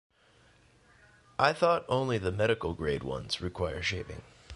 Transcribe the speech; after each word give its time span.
I 1.37 1.53
thought 1.53 1.85
only 1.87 2.17
the 2.17 2.31
medical 2.31 2.73
grade 2.73 3.03
ones 3.03 3.39
require 3.39 3.83
shaving 3.83 4.23